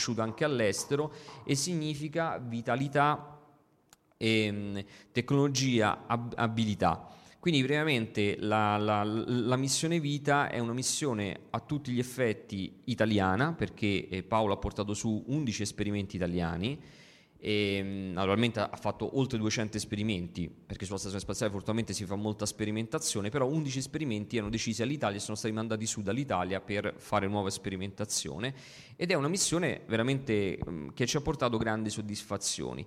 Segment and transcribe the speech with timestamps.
[0.00, 1.12] Conosciuto anche all'estero
[1.44, 3.38] e significa vitalità,
[4.16, 7.06] e, tecnologia, ab- abilità.
[7.38, 13.54] Quindi praticamente la, la, la, missione vita è una missione a tutti gli effetti italiana
[13.54, 16.78] perché eh, Paolo ha portato su 11 esperimenti italiani
[17.40, 17.80] e
[18.12, 23.30] naturalmente ha fatto oltre 200 esperimenti perché sulla stazione spaziale fortunatamente si fa molta sperimentazione
[23.30, 27.48] però 11 esperimenti erano decisi all'Italia e sono stati mandati su dall'Italia per fare nuova
[27.48, 28.54] sperimentazione
[28.94, 30.58] ed è una missione veramente
[30.92, 32.86] che ci ha portato grandi soddisfazioni.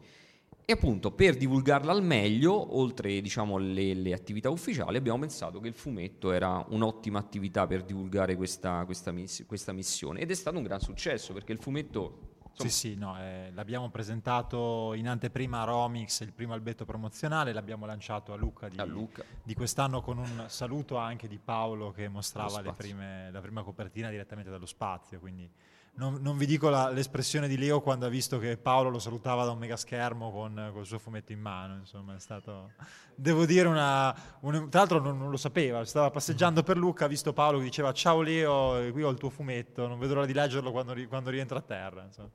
[0.65, 5.67] E appunto per divulgarla al meglio, oltre diciamo le, le, attività ufficiali, abbiamo pensato che
[5.67, 9.13] il fumetto era un'ottima attività per divulgare questa, questa,
[9.45, 12.69] questa missione ed è stato un gran successo perché il fumetto Insomma.
[12.69, 17.87] Sì, sì, no, eh, l'abbiamo presentato in anteprima a Romix, il primo albetto promozionale, l'abbiamo
[17.87, 19.23] lanciato a Lucca di, a Lucca.
[19.41, 24.51] di quest'anno con un saluto anche di Paolo che mostrava prime, la prima copertina direttamente
[24.51, 25.49] dallo spazio, quindi
[25.95, 29.45] non, non, vi dico la, l'espressione di Leo quando ha visto che Paolo lo salutava
[29.45, 31.75] da un mega schermo con, con il suo fumetto in mano.
[31.75, 32.71] Insomma, è stato,
[33.13, 37.07] devo dire, una, una tra l'altro non, non, lo sapeva, stava passeggiando per Lucca, ha
[37.07, 40.33] visto Paolo che diceva ciao Leo, qui ho il tuo fumetto, non vedo l'ora di
[40.33, 42.03] leggerlo quando, quando rientra a terra.
[42.03, 42.31] Insomma.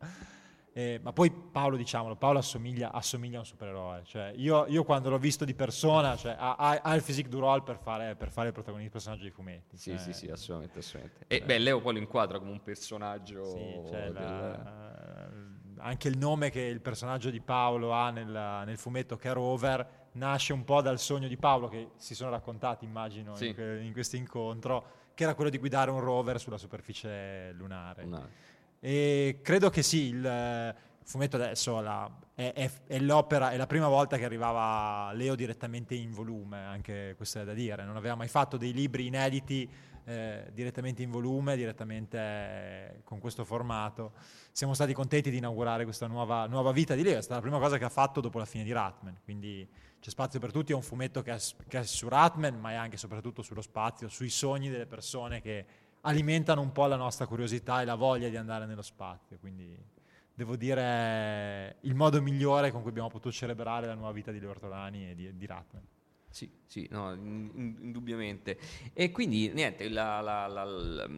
[0.79, 4.03] Eh, ma poi Paolo, diciamolo, Paolo assomiglia, assomiglia a un supereroe.
[4.05, 7.63] Cioè, io, io, quando l'ho visto di persona, cioè, ha, ha, il physique du role
[7.63, 9.77] per fare, per fare il protagonista personaggio di fumetti.
[9.77, 11.25] Sì, cioè, sì, sì, assolutamente, assolutamente.
[11.27, 13.45] E beh, Leo poi lo inquadra come un personaggio...
[13.45, 14.13] Sì, cioè del...
[14.13, 15.31] la,
[15.79, 20.07] anche il nome che il personaggio di Paolo ha nel, nel, fumetto che è Rover
[20.13, 23.49] nasce un po' dal sogno di Paolo che si sono raccontati, immagino, sì.
[23.49, 28.05] in, in questo incontro, che era quello di guidare un rover sulla superficie lunare.
[28.05, 28.31] lunare.
[28.81, 33.89] E credo che sì, il fumetto adesso la, è, è, è, l'opera, è la prima
[33.89, 38.29] volta che arrivava Leo direttamente in volume, anche questo è da dire, non aveva mai
[38.29, 39.69] fatto dei libri inediti
[40.05, 44.13] eh, direttamente in volume, direttamente eh, con questo formato.
[44.53, 47.59] Siamo stati contenti di inaugurare questa nuova, nuova vita di Leo, è stata la prima
[47.59, 49.69] cosa che ha fatto dopo la fine di Ratman, quindi
[50.01, 52.75] c'è spazio per tutti, è un fumetto che è, che è su Ratman, ma è
[52.75, 55.67] anche e soprattutto sullo spazio, sui sogni delle persone che
[56.09, 59.79] alimentano un po' la nostra curiosità e la voglia di andare nello spazio, quindi
[60.33, 64.51] devo dire il modo migliore con cui abbiamo potuto celebrare la nuova vita di Leo
[64.51, 65.87] Ortolani e di, di Ratman.
[66.39, 68.57] Sì, sì, no, indubbiamente.
[68.93, 71.09] E quindi niente, la, la, la,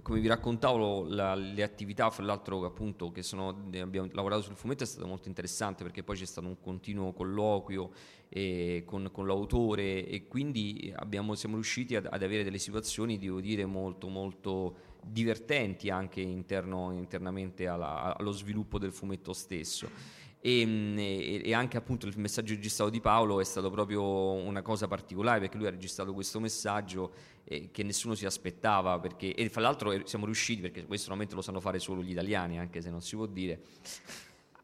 [0.00, 4.86] come vi raccontavo, le attività, fra l'altro appunto che sono, abbiamo lavorato sul fumetto è
[4.86, 7.90] stato molto interessante perché poi c'è stato un continuo colloquio
[8.30, 13.42] eh, con, con, l'autore e quindi abbiamo, siamo riusciti ad, ad, avere delle situazioni, devo
[13.42, 20.22] dire, molto molto divertenti anche interno, internamente alla, allo sviluppo del fumetto stesso.
[20.46, 24.86] Mm, e, e, anche appunto il messaggio registrato di Paolo è stato proprio una cosa
[24.86, 27.12] particolare perché lui ha registrato questo messaggio
[27.44, 31.34] eh, che nessuno si aspettava perché, e fra l'altro eh, siamo riusciti perché questo normalmente
[31.34, 33.62] lo sanno fare solo gli italiani anche se non si può dire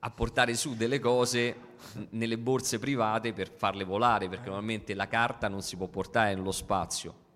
[0.00, 1.56] a portare su delle cose
[2.10, 6.52] nelle borse private per farle volare perché normalmente la carta non si può portare nello
[6.52, 7.28] spazio.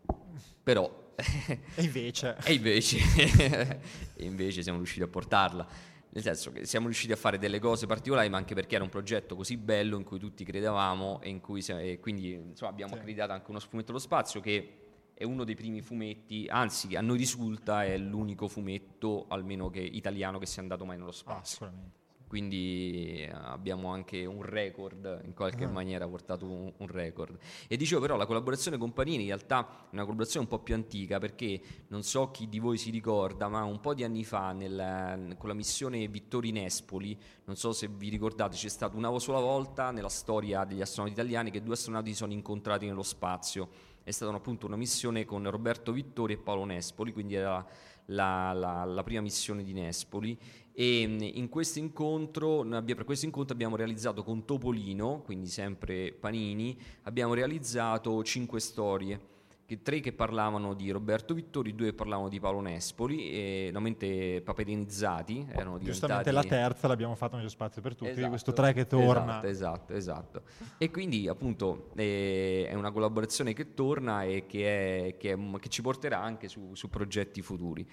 [0.63, 2.37] Però e invece.
[2.45, 2.99] E invece,
[4.17, 7.87] e invece siamo riusciti a portarla nel senso che siamo riusciti a fare delle cose
[7.87, 11.41] particolari, ma anche perché era un progetto così bello in cui tutti credevamo e in
[11.41, 12.99] cui e quindi insomma, abbiamo sì.
[12.99, 14.79] accreditato anche uno fumetto dello spazio che
[15.13, 20.39] è uno dei primi fumetti, anzi a noi risulta è l'unico fumetto, almeno che italiano,
[20.39, 21.41] che sia andato mai nello ah, spazio.
[21.41, 22.04] Ah, sicuramente
[22.35, 25.71] quindi eh, abbiamo anche un record, in qualche uh-huh.
[25.71, 27.39] maniera portato un, un, record.
[27.69, 30.75] E dicevo però la collaborazione con Panini in realtà è una collaborazione un po' più
[30.75, 34.51] antica perché non so chi di voi si ricorda, ma un po' di anni fa
[34.51, 39.39] nel, con la missione Vittori Nespoli, non so se vi ricordate, c'è stata una sola
[39.39, 43.93] volta nella storia degli astronauti italiani che due astronauti si sono incontrati nello spazio.
[44.05, 47.67] È stata appunto una missione con Roberto Vittori e Paolo Nespoli, quindi era
[48.09, 50.39] la, la, la prima missione di Nespoli
[50.73, 56.79] e mm, in questo incontro, per questo incontro abbiamo realizzato con Topolino, quindi sempre Panini,
[57.05, 59.33] abbiamo realizzato cinque storie.
[59.67, 64.43] Che, tre che parlavano di Roberto Vittori, due che parlavano di Paolo Nespoli, e normalmente
[64.43, 65.47] paperinizzati.
[65.51, 69.43] Erano Giustamente la terza l'abbiamo fatta nello spazio per tutti, esatto, questo tre che torna.
[69.45, 70.43] Esatto, esatto, esatto.
[70.77, 75.69] E quindi appunto eh, è una collaborazione che torna e che, è, che, è, che
[75.69, 77.87] ci porterà anche su, su progetti futuri.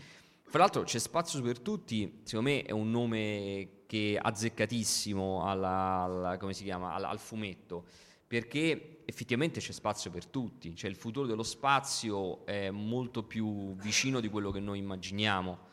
[0.51, 6.01] Fra l'altro c'è spazio per tutti, secondo me è un nome che è azzeccatissimo alla,
[6.03, 7.85] alla, chiama, al, al, fumetto,
[8.27, 14.21] perché effettivamente c'è spazio per tutti, cioè il futuro dello spazio è molto più vicino
[14.21, 15.69] di quello che noi immaginiamo.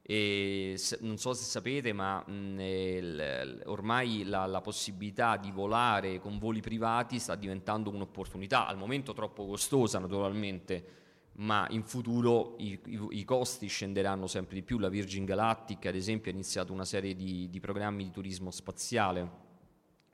[0.00, 6.38] E non so se sapete, ma mh, il, ormai la, la, possibilità di volare con
[6.38, 10.84] voli privati sta diventando un'opportunità, al momento troppo costosa naturalmente,
[11.32, 14.78] ma in futuro i, i, i, costi scenderanno sempre di più.
[14.78, 19.46] La Virgin Galactic, ad esempio, ha iniziato una serie di, di programmi di turismo spaziale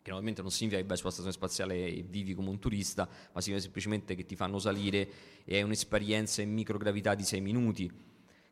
[0.05, 3.41] che normalmente non significa che vai sulla stazione spaziale e vivi come un turista, ma
[3.41, 5.09] significa semplicemente che ti fanno salire
[5.47, 7.91] e hai un'esperienza in microgravità di 6 minuti,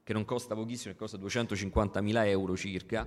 [0.02, 3.06] che non costa pochissimo, che costa 250.000 euro circa,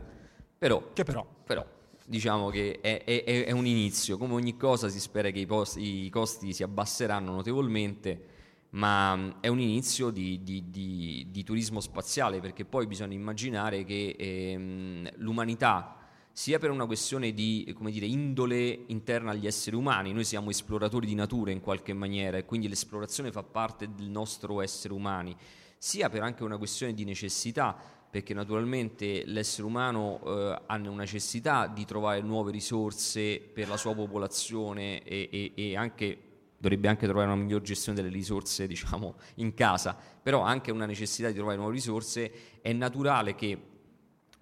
[0.59, 1.25] però, però.
[1.44, 1.65] però
[2.06, 5.77] diciamo che è, è, è, un inizio, come ogni cosa si spera che i, post,
[5.77, 8.27] i costi si abbasseranno notevolmente,
[8.71, 13.83] ma mm, è un inizio di, di, di, di, turismo spaziale perché poi bisogna immaginare
[13.86, 16.05] che ehm, l'umanità
[16.37, 21.15] sia per una questione di dire, indole interna agli esseri umani, noi siamo esploratori di
[21.15, 25.33] natura in qualche maniera e quindi l'esplorazione fa parte del nostro essere umani,
[25.77, 27.73] sia per anche una questione di necessità,
[28.11, 33.95] perché naturalmente l'essere umano eh, ha una necessità di trovare nuove risorse per la sua
[33.95, 36.18] popolazione e, e, e anche
[36.57, 41.30] dovrebbe anche trovare una miglior gestione delle risorse diciamo, in casa, però anche una necessità
[41.30, 43.57] di trovare nuove risorse, è naturale che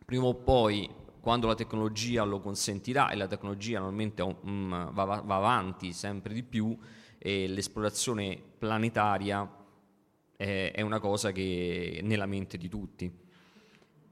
[0.03, 5.35] prima o poi, quando la tecnologia lo consentirà, e la tecnologia normalmente um, va, va,
[5.37, 6.77] avanti sempre di più,
[7.17, 9.49] e l'esplorazione planetaria
[10.35, 13.09] è, è una cosa che è nella mente di tutti.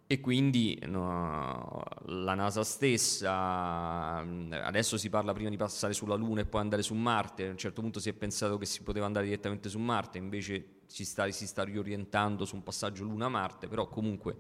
[0.08, 6.46] E quindi no, la NASA stessa, adesso si parla prima di passare sulla Luna e
[6.46, 9.26] poi andare su Marte, a un certo punto si è pensato che si poteva andare
[9.26, 14.38] direttamente su Marte, invece si sta, si sta riorientando su un passaggio Luna-Marte, però comunque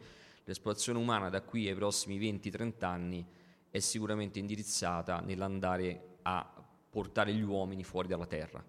[0.52, 3.26] l'esplorazione umana da qui ai prossimi 20-30 anni
[3.70, 8.64] è sicuramente indirizzata nell'andare a portare gli uomini fuori dalla Terra.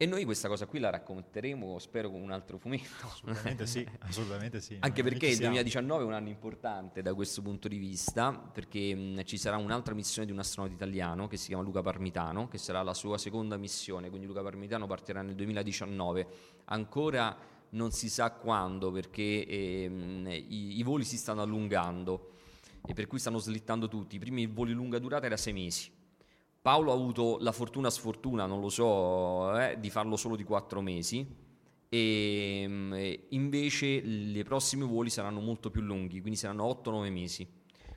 [0.00, 3.06] E noi questa cosa qui la racconteremo, spero, con un altro fumetto.
[3.06, 4.76] Assolutamente sì, assolutamente sì.
[4.78, 9.24] Anche perché il 2019 è un anno importante da questo punto di vista, perché mh,
[9.24, 12.80] ci sarà un'altra missione di un astronauta italiano che si chiama Luca Parmitano, che sarà
[12.82, 16.26] la sua seconda missione, quindi Luca Parmitano partirà nel 2019.
[16.66, 17.36] Ancora
[17.70, 22.32] non si sa quando, perché ehm, i, i voli si stanno allungando
[22.86, 24.16] e per cui stanno slittando tutti.
[24.16, 25.96] I primi voli lunga durata era sei mesi
[26.60, 30.82] Paolo ha avuto la fortuna sfortuna, non lo so, eh, di farlo solo di quattro
[30.82, 31.26] mesi
[31.88, 32.92] e mm,
[33.30, 37.46] invece i prossimi voli saranno molto più lunghi, quindi saranno 8-9 mesi.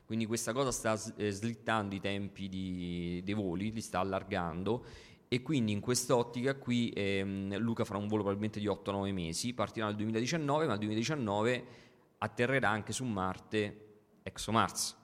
[0.06, 4.86] Quindi questa cosa sta eh, slittando i tempi di, dei voli, li sta allargando
[5.32, 9.86] e quindi in quest'ottica qui ehm, Luca farà un volo probabilmente di 8-9 mesi, partirà
[9.86, 11.64] nel 2019, ma nel 2019
[12.18, 13.86] atterrerà anche su Marte
[14.22, 15.00] ExoMars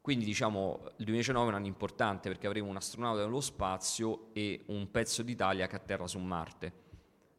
[0.00, 4.64] quindi diciamo il 2019 è un anno importante perché avremo un astronauta nello spazio e
[4.68, 6.72] un pezzo d'Italia che atterra su Marte.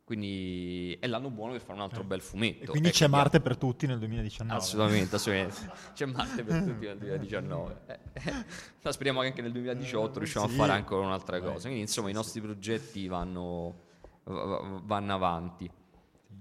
[0.03, 2.05] Quindi è l'anno buono per fare un altro eh.
[2.05, 2.63] bel fumetto.
[2.63, 4.53] E quindi ecco c'è Marte per tutti nel 2019.
[4.53, 5.71] Assolutamente, assolutamente.
[5.93, 7.81] c'è Marte per tutti nel 2019.
[7.85, 8.91] Eh, eh.
[8.91, 10.53] Speriamo che anche nel 2018 riusciamo sì.
[10.53, 11.67] a fare ancora un'altra cosa.
[11.67, 13.75] Quindi insomma i nostri progetti vanno,
[14.23, 15.71] vanno avanti.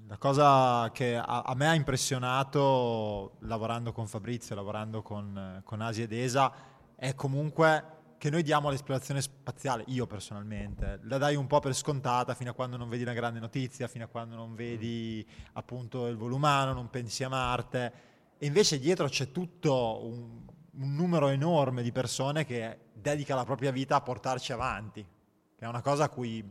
[0.09, 6.03] La cosa che a, a, me ha impressionato lavorando con Fabrizio, lavorando con, con Asia
[6.03, 6.53] ed ESA,
[6.97, 12.35] è comunque che noi diamo all'esplorazione spaziale, io personalmente, la dai un po' per scontata
[12.35, 16.17] fino a quando non vedi una grande notizia, fino a quando non vedi appunto il
[16.17, 17.93] volo umano, non pensi a Marte,
[18.37, 23.71] e invece dietro c'è tutto un, un numero enorme di persone che dedica la propria
[23.71, 26.47] vita a portarci avanti, che è una cosa a cui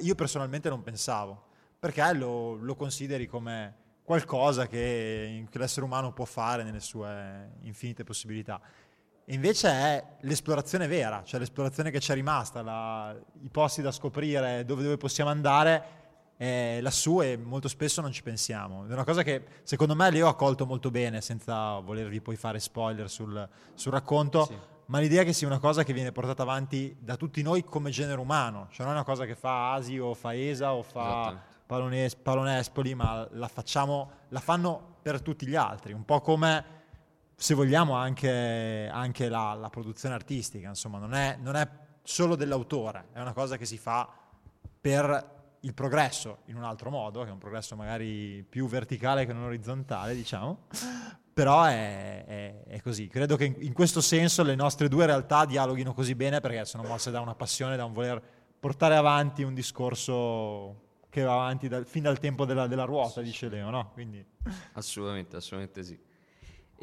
[0.00, 1.44] io personalmente non pensavo
[1.78, 8.04] perché lo, lo consideri come qualcosa che, che l'essere umano può fare nelle sue infinite
[8.04, 8.60] possibilità.
[9.26, 13.90] E invece è l'esplorazione vera, cioè l'esplorazione che ci è rimasta, la, i posti da
[13.90, 16.02] scoprire, dove, dove possiamo andare,
[16.36, 18.86] è lassù e molto spesso non ci pensiamo.
[18.86, 22.58] È una cosa che secondo me Leo ha colto molto bene, senza volervi poi fare
[22.58, 24.58] spoiler sul, sul racconto, sì.
[24.86, 28.20] ma l'idea che sia una cosa che viene portata avanti da tutti noi come genere
[28.20, 32.16] umano, cioè non è una cosa che fa Asi o fa ESA o fa Palones-
[32.16, 36.82] Palonespoli, ma la facciamo, la fanno per tutti gli altri, un po' come
[37.44, 41.68] se vogliamo anche, anche la, la, produzione artistica, insomma, non è, non è
[42.02, 44.08] solo dell'autore, è una cosa che si fa
[44.80, 49.34] per il progresso in un altro modo, che è un progresso magari più verticale che
[49.34, 50.68] non orizzontale, diciamo,
[51.34, 53.08] però è, è, è così.
[53.08, 56.82] Credo che in, in, questo senso le nostre due realtà dialoghino così bene perché sono
[56.84, 58.22] mosse da una passione, da un voler
[58.58, 63.50] portare avanti un discorso che va avanti dal, fin dal tempo della, della ruota, dice
[63.50, 63.90] Leo, no?
[63.92, 64.24] Quindi...
[64.72, 66.03] Assolutamente, assolutamente sì.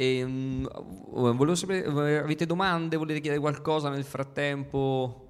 [0.02, 0.68] E, um,
[1.12, 1.86] volevo sapere,
[2.18, 2.98] avete domande?
[2.98, 5.28] Volete chiedere qualcosa nel frattempo?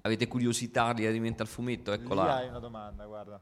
[0.00, 1.92] Avete curiosità relativamente al fumetto?
[1.92, 2.24] Eccola.
[2.24, 3.38] Lì hai una domanda, guarda.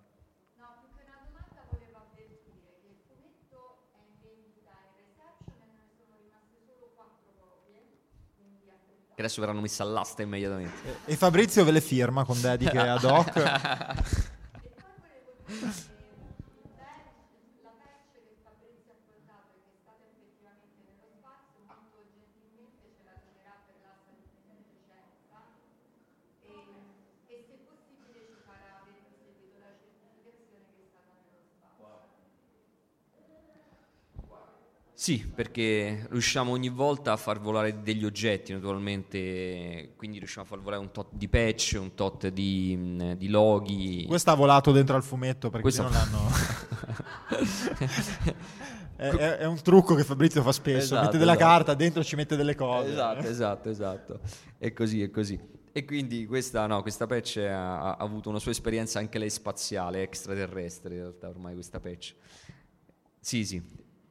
[9.15, 11.05] che adesso verranno messe all'asta immediatamente.
[11.05, 14.33] E, e Fabrizio ve le firma con dediche ad hoc.
[35.05, 40.61] Sì, perché riusciamo ogni volta a far volare degli oggetti, naturalmente, quindi riusciamo a far
[40.61, 44.07] volare un tot di patch, un tot di, di loghi.
[44.09, 45.83] Questo ha volato dentro al fumetto perché Questo...
[45.83, 46.27] non l'hanno...
[48.97, 51.51] è, è, è, un trucco che Fabrizio fa spesso, esatto, mette della esatto.
[51.51, 52.93] carta, dentro ci mette delle cose.
[52.93, 54.21] Esatto, esatto, esatto.
[54.57, 55.39] È così, è così.
[55.71, 60.01] E quindi questa, no, questa patch ha, ha avuto una sua esperienza anche lei spaziale,
[60.01, 62.15] extraterrestre in realtà ormai questa patch.
[63.21, 63.63] Sì, sì,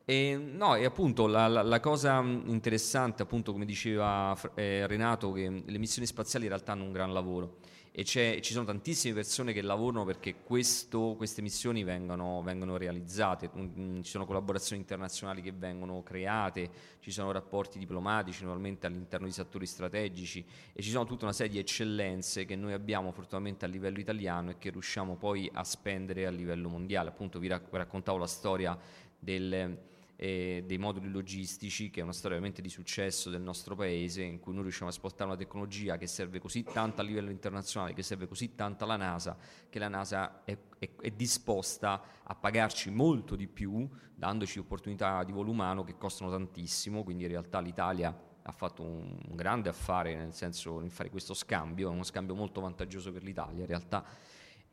[0.05, 5.63] e, no, e appunto la, la, la, cosa interessante, appunto, come diceva eh, Renato, che
[5.65, 7.57] le missioni spaziali in realtà hanno un gran lavoro
[7.95, 14.01] e ci sono tantissime persone che lavorano perché questo, queste missioni vengano, vengono realizzate, mm,
[14.01, 19.67] ci sono collaborazioni internazionali che vengono create, ci sono rapporti diplomatici normalmente all'interno di settori
[19.67, 20.43] strategici
[20.73, 24.49] e ci sono tutta una serie di eccellenze che noi abbiamo fortunatamente a livello italiano
[24.49, 27.09] e che riusciamo poi a spendere a livello mondiale.
[27.09, 28.75] Appunto vi raccontavo la storia
[29.19, 29.77] del
[30.23, 34.39] eh, dei moduli logistici, che è una storia veramente di successo del nostro paese, in
[34.39, 38.03] cui noi riusciamo a esportare una tecnologia che serve così tanto a livello internazionale, che
[38.03, 39.35] serve così tanto alla NASA,
[39.67, 45.33] che la NASA è, è, è disposta a pagarci molto di più, dandoci opportunità di
[45.33, 50.33] volo umano che costano tantissimo, quindi in realtà l'Italia ha fatto un, grande affare nel
[50.33, 53.59] senso di fare questo scambio, è uno scambio molto vantaggioso per l'Italia.
[53.59, 54.05] In realtà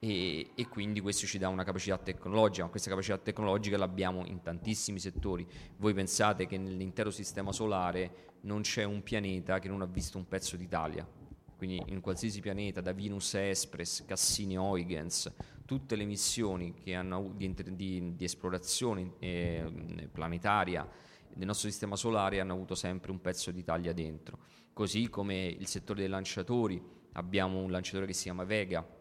[0.02, 4.40] e, e, quindi questo ci dà una capacità tecnologica, ma questa capacità tecnologica l'abbiamo in
[4.40, 5.47] tantissimi settori.
[5.76, 10.26] Voi pensate che nell'intero sistema solare non c'è un pianeta che non ha visto un
[10.26, 11.07] pezzo d'Italia,
[11.54, 15.30] quindi in qualsiasi pianeta, da Venus a Express, Cassini Huygens,
[15.66, 20.88] tutte le missioni di, di, di, esplorazione eh, planetaria
[21.28, 24.38] del nostro sistema solare hanno avuto sempre un pezzo d'Italia dentro.
[24.73, 28.99] Così come il settore dei lanciatori, abbiamo un lanciatore che si chiama Vega,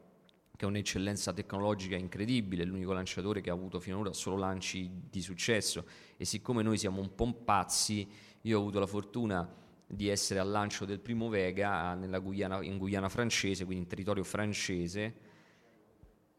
[0.60, 5.22] che ha un'eccellenza tecnologica incredibile, è l'unico lanciatore che ha avuto finora solo lanci di
[5.22, 5.86] successo
[6.18, 8.06] e siccome noi siamo un po' pazzi,
[8.42, 9.50] io ho avuto la fortuna
[9.88, 15.14] di essere al lancio del primo Vega Guyana, in Guyana francese, quindi in territorio francese.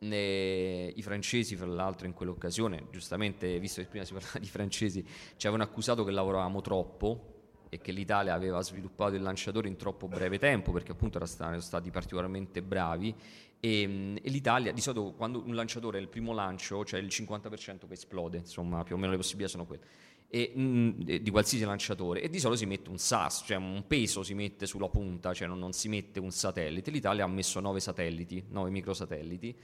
[0.01, 5.03] E I francesi, fra l'altro, in quell'occasione, giustamente, visto che prima si parlava di francesi,
[5.03, 7.40] ci avevano accusato che lavoravamo troppo
[7.71, 11.91] e che l'Italia aveva sviluppato il lanciatore in troppo breve tempo perché appunto erano stati
[11.91, 13.15] particolarmente bravi
[13.61, 17.07] e, ehm, e, l'Italia, di solito quando un lanciatore è il primo lancio, cioè il
[17.07, 19.83] 50% che esplode, insomma più o meno le possibilità sono quelle,
[20.29, 23.85] e, mh, mm, di qualsiasi lanciatore, e di solito si mette un SAS, cioè un
[23.87, 26.91] peso si mette sulla punta, cioè non, non si mette un satellite.
[26.91, 29.57] L'Italia ha messo 9 satelliti, 9 microsatelliti,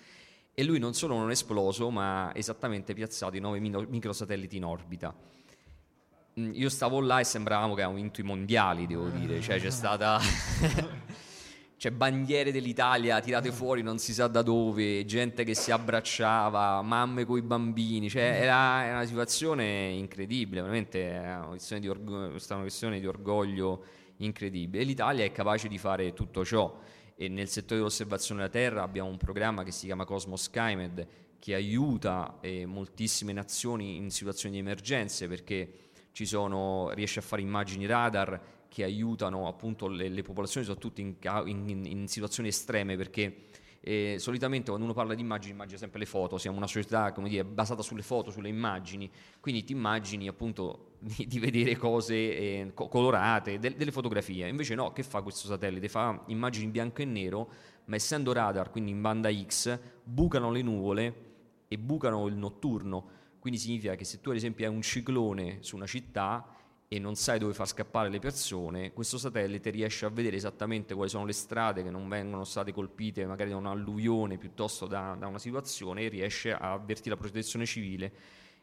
[0.59, 3.59] e lui non solo non è esploso, ma esattamente piazzato i 9
[3.89, 5.15] microsatelliti in orbita.
[6.39, 9.71] Mm, io stavo là e sembravamo che avevamo vinto i mondiali, devo dire, cioè c'è
[9.71, 10.21] stata...
[11.79, 17.25] cioè bandiere dell'Italia tirate fuori non si sa da dove, gente che si abbracciava, mamme
[17.25, 22.27] con i bambini, cioè era, era, una situazione incredibile, veramente è una questione di, orgo-
[22.27, 23.85] una questione di orgoglio
[24.19, 24.83] incredibile.
[24.83, 26.79] E l'Italia è capace di fare tutto ciò.
[27.15, 31.07] E nel settore dell'osservazione della Terra abbiamo un programma che si chiama Cosmos SkyMed
[31.39, 35.86] che aiuta eh, moltissime nazioni in situazioni di emergenze perché
[36.25, 41.85] sono, riesce a fare immagini radar che aiutano appunto le, le popolazioni, soprattutto in, in,
[41.85, 43.49] in situazioni estreme, perché
[43.89, 47.29] eh, solitamente quando uno parla di immagini immagina sempre le foto, siamo una società come
[47.29, 49.09] dire, basata sulle foto, sulle immagini,
[49.39, 54.93] quindi ti immagini appunto di, di vedere cose eh, colorate, de, delle fotografie, invece no,
[54.93, 55.89] che fa questo satellite?
[55.89, 57.49] Fa immagini in bianco e nero,
[57.85, 61.15] ma essendo radar, quindi in banda X, bucano le nuvole
[61.69, 63.09] e bucano il notturno,
[63.47, 66.45] quindi significa che se tu ad esempio hai un ciclone su una città,
[66.89, 71.11] e non sai dove far scappare le persone, questo satellite riesce a vedere esattamente quali
[71.11, 75.39] sono le strade che non vengono state colpite magari da un'alluvione piuttosto da, da una
[75.39, 78.13] situazione e riesce a avvertire la protezione civile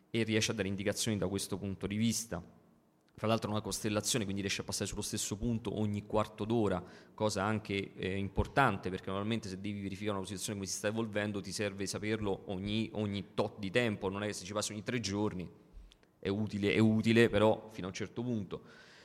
[0.09, 2.43] e riesce a dare indicazioni da questo punto di vista.
[3.15, 6.83] Fra l'altro è una costellazione, quindi riesce a passare sullo stesso punto ogni quarto d'ora,
[7.13, 11.39] cosa anche eh, importante perché normalmente se devi verificare una situazione come si sta evolvendo
[11.39, 14.83] ti serve saperlo ogni, ogni tot di tempo, non è che se ci passi ogni
[14.83, 15.47] tre giorni
[16.17, 18.61] è utile, è utile, però fino a un certo punto.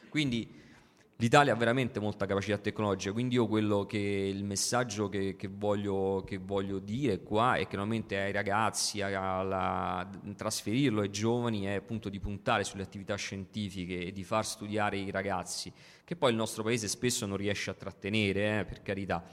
[0.08, 0.48] Quindi
[1.20, 6.22] l'Italia ha veramente molta capacità tecnologica, quindi io quello che il messaggio che, che, voglio,
[6.24, 12.08] che voglio, dire qua è che normalmente ai ragazzi, a trasferirlo ai giovani è appunto
[12.08, 15.72] di puntare sulle attività scientifiche e di far studiare i ragazzi,
[16.04, 19.24] che poi il nostro paese spesso non riesce a trattenere, eh, per carità.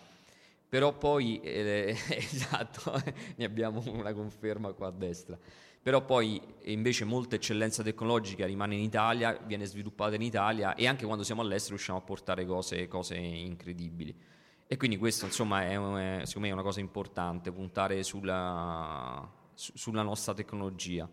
[0.67, 2.99] Però poi, eh, esatto,
[3.37, 5.37] ne abbiamo una conferma qua a destra
[5.85, 11.05] però poi invece molta eccellenza tecnologica rimane in Italia, viene sviluppata in Italia e anche
[11.05, 14.17] quando siamo all'estero riusciamo a portare cose, cose incredibili.
[14.65, 19.73] E quindi questo insomma è, è, secondo me è una cosa importante, puntare sulla, su,
[19.75, 21.07] sulla nostra tecnologia.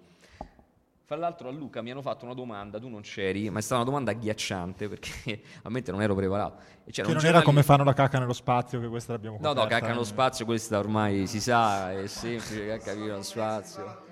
[1.05, 3.83] Fra l'altro a Luca mi hanno fatto una domanda, tu non c'eri, ma è stata
[3.83, 6.63] una domanda agghiacciante perché a me non ero preparato.
[6.91, 9.55] Che non era come fanno la cacca nello spazio, che questa l'abbiamo coperta.
[9.55, 14.11] No, no, cacca nello spazio, questa ormai si sa, è semplice, cacca nello spazio.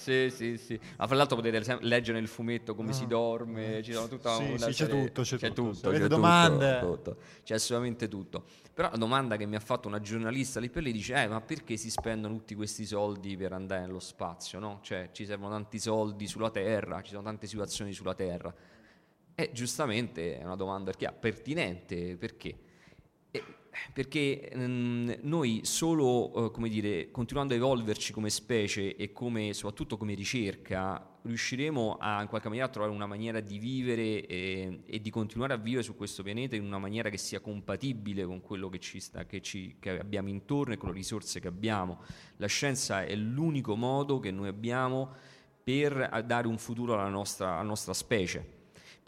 [0.00, 0.80] Sì, sì, sì.
[0.96, 2.94] Ma fra l'altro potete leggere nel fumetto come ah.
[2.94, 5.72] si dorme, ci sono tutta sì, una sì, c'è tutto, c'è, c'è tutto.
[5.72, 6.78] tutto c'è domande?
[6.80, 7.16] Tutto, tutto.
[7.44, 8.44] C'è assolutamente tutto.
[8.72, 11.42] Però la domanda che mi ha fatto una giornalista lì per lì dice, eh, ma
[11.42, 14.78] perché si spendono tutti questi soldi per andare nello spazio, no?
[14.80, 18.54] Cioè, ci servono tanti soldi sulla Terra, ci sono tante situazioni sulla Terra.
[19.34, 22.58] E giustamente è una domanda pertinente, perché?
[23.92, 29.96] Perché mh, noi solo, uh, come dire, continuando a evolverci come specie e come, soprattutto
[29.96, 35.00] come ricerca, riusciremo a in qualche maniera a trovare una maniera di vivere e, e,
[35.00, 38.68] di continuare a vivere su questo pianeta in una maniera che sia compatibile con quello
[38.68, 42.00] che, ci sta, che, ci, che abbiamo intorno e con le risorse che abbiamo.
[42.36, 45.14] La scienza è l'unico modo che noi abbiamo
[45.62, 48.58] per dare un futuro alla nostra, alla nostra specie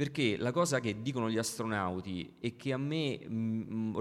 [0.02, 3.96] perché la cosa che dicono gli astronauti e che a me mh, mm,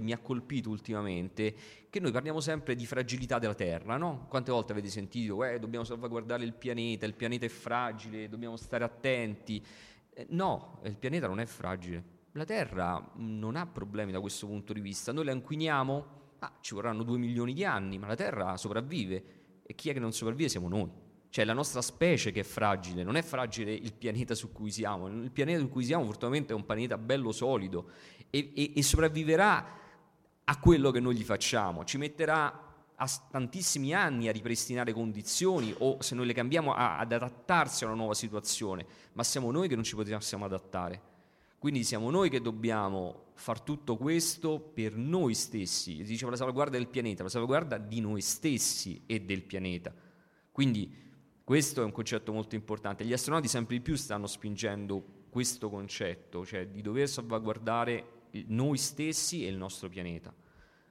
[0.00, 1.52] mi ha colpito ultimamente,
[1.90, 4.26] che noi parliamo sempre di fragilità della Terra, no?
[4.28, 8.84] Quante volte avete sentito, eh, dobbiamo salvaguardare il pianeta, il pianeta è fragile, dobbiamo stare
[8.84, 9.60] attenti.
[10.14, 12.04] Eh, no, il pianeta non è fragile.
[12.34, 15.10] La Terra mm, non ha problemi da questo punto di vista.
[15.10, 19.24] Noi la inquiniamo Ah, ci vorranno due milioni di anni, ma la Terra sopravvive.
[19.62, 20.90] E chi è che non sopravvive siamo noi.
[21.32, 25.06] Cioè la nostra specie che è fragile, non è fragile il pianeta su cui siamo.
[25.06, 27.86] Il pianeta su cui siamo fortunatamente è un pianeta bello solido
[28.28, 29.66] e, e, e sopravviverà
[30.44, 31.86] a quello che noi gli facciamo.
[31.86, 32.74] Ci metterà
[33.30, 37.96] tantissimi anni a ripristinare condizioni o se noi le cambiamo a, ad adattarsi a una
[37.96, 41.00] nuova situazione, ma siamo noi che non ci possiamo adattare.
[41.56, 46.02] Quindi siamo noi che dobbiamo far tutto questo per noi stessi.
[46.02, 49.94] Diceva la salvaguardia del pianeta, la salvaguardia di noi stessi e del pianeta.
[50.52, 51.00] Quindi
[51.52, 53.04] questo è un concetto molto importante.
[53.04, 59.44] Gli astronauti sempre di più stanno spingendo questo concetto, cioè di dover salvaguardare noi stessi
[59.44, 60.32] e il nostro pianeta.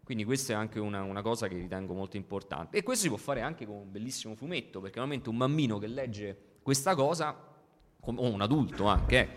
[0.03, 2.77] Quindi questa è anche una, una, cosa che ritengo molto importante.
[2.77, 5.87] E questo si può fare anche con un bellissimo fumetto, perché normalmente un bambino che
[5.87, 7.35] legge questa cosa,
[7.99, 9.29] o un adulto anche, eh,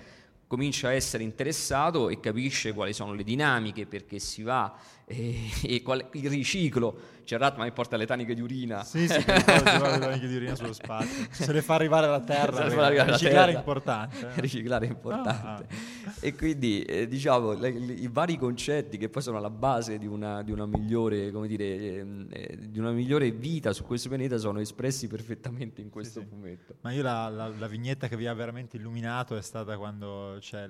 [0.46, 5.82] comincia a essere interessato e capisce quali sono le dinamiche, perché si va e, e
[5.82, 7.12] qual, il riciclo.
[7.24, 8.84] C'è Rat, ma mi porta le taniche di urina.
[8.84, 11.26] Sì, sì, le taniche di urina sullo spazio.
[11.32, 12.56] Se le fa arrivare alla terra.
[12.56, 14.32] Se arrivare alla riciclare è importante.
[14.34, 14.40] Eh.
[14.42, 15.66] riciclare è importante.
[15.70, 16.12] Ah, ah.
[16.20, 20.06] E quindi, eh, diciamo, le, le, i vari concetti che poi sono alla base di
[20.06, 24.36] una, di una migliore, come dire, eh, eh, di una migliore vita su questo pianeta
[24.36, 26.74] sono espressi perfettamente in questo sì, fumetto.
[26.74, 26.78] Sì.
[26.82, 30.68] Ma io la, la, la, vignetta che vi ha veramente illuminato è stata quando c'è,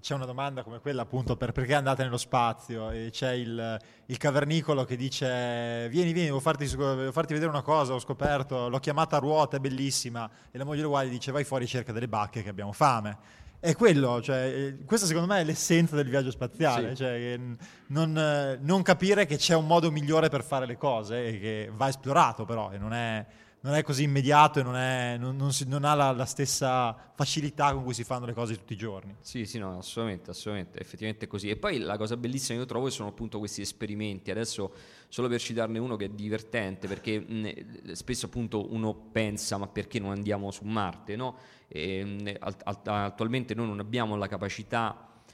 [0.00, 3.75] c'è una domanda come quella appunto per perché andate nello spazio e c'è il
[4.06, 8.68] il, cavernicolo che dice vieni, vieni, devo farti, devo farti, vedere una cosa, ho scoperto,
[8.68, 12.08] l'ho chiamata a ruota, è bellissima, e la moglie uguale dice vai fuori, cerca delle
[12.08, 13.44] bacche che abbiamo fame.
[13.58, 16.96] È quello, cioè, eh, questa secondo me è l'essenza del viaggio spaziale, sì.
[16.96, 17.40] cioè,
[17.88, 21.88] non, non, capire che c'è un modo migliore per fare le cose e che va
[21.88, 23.24] esplorato però e non è
[23.66, 26.96] non è così immediato e non, è, non, non, si, non ha la, la, stessa
[27.14, 29.12] facilità con cui si fanno le cose tutti i giorni.
[29.20, 31.50] Sì, sì, no, assolutamente, assolutamente, effettivamente è così.
[31.50, 34.30] E poi la cosa bellissima che io trovo sono appunto questi esperimenti.
[34.30, 34.72] Adesso,
[35.08, 39.98] solo per citarne uno che è divertente, perché mh, spesso appunto uno pensa, ma perché
[39.98, 41.36] non andiamo su Marte, no?
[41.66, 45.24] E, mh, attualmente noi non abbiamo la capacità,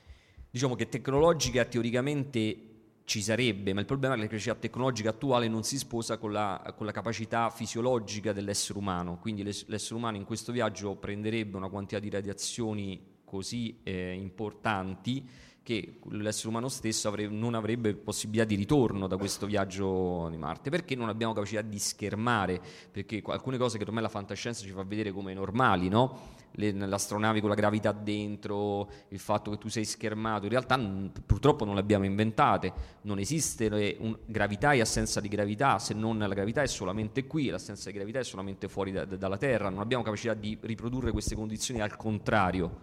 [0.51, 2.71] diciamo che tecnologica teoricamente
[3.12, 6.33] ci sarebbe, ma il problema è che la capacità tecnologica attuale non si sposa con
[6.33, 11.68] la, con la capacità fisiologica dell'essere umano, quindi l'essere umano in questo viaggio prenderebbe una
[11.68, 15.29] quantità di radiazioni così eh, importanti
[15.62, 20.70] che l'essere umano stesso avrebbe, non avrebbe possibilità di ritorno da questo viaggio di Marte,
[20.70, 24.85] perché non abbiamo capacità di schermare, perché alcune cose che ormai la fantascienza ci fa
[24.85, 26.40] vedere come normali, no?
[26.56, 31.64] L'astronave con la gravità dentro, il fatto che tu sei schermato, in realtà n- purtroppo
[31.64, 36.28] non le abbiamo inventate, non esiste un, gravità e assenza di gravità, se non la
[36.28, 39.80] gravità è solamente qui, l'assenza di gravità è solamente fuori da, da, dalla Terra, non
[39.80, 42.80] abbiamo capacità di riprodurre queste condizioni al contrario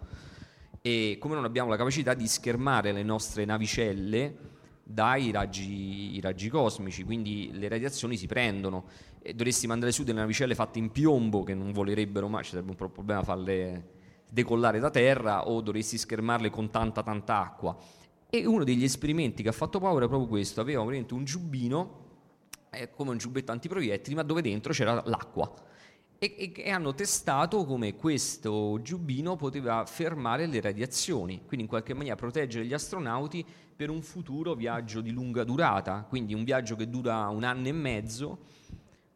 [0.82, 7.04] e come non abbiamo la capacità di schermare le nostre navicelle dai raggi, raggi cosmici,
[7.04, 8.86] quindi le radiazioni si prendono.
[9.22, 12.70] E dovresti mandare su delle navicelle fatte in piombo che non volerebbero mai, ci sarebbe
[12.70, 13.98] un problema farle
[14.30, 17.76] decollare da terra o dovresti schermarle con tanta tanta acqua.
[18.30, 22.08] E uno degli esperimenti che ha fatto Power è proprio questo, aveva veramente un giubbino,
[22.70, 25.52] eh, come un giubbetto antiproiettili, ma dove dentro c'era l'acqua
[26.22, 32.14] e, e, hanno testato come questo giubbino poteva fermare le radiazioni, quindi in qualche maniera
[32.14, 33.42] proteggere gli astronauti
[33.74, 37.72] per un futuro viaggio di lunga durata, quindi un viaggio che dura un anno e
[37.72, 38.40] mezzo,